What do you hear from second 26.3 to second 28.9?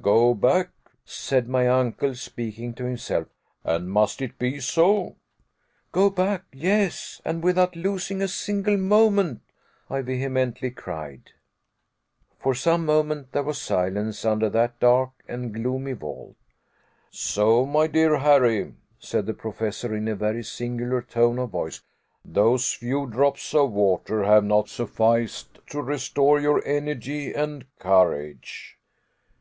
your energy and courage."